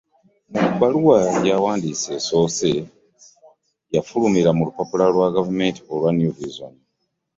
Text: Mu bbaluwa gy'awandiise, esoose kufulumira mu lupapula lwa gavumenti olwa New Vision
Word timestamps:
Mu 0.59 0.63
bbaluwa 0.73 1.17
gy'awandiise, 1.43 2.09
esoose 2.17 2.69
kufulumira 3.91 4.49
mu 4.55 4.61
lupapula 4.67 5.05
lwa 5.13 5.27
gavumenti 5.35 5.79
olwa 5.91 6.09
New 6.17 6.31
Vision 6.39 6.73